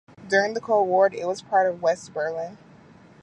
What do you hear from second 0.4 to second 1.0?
the Cold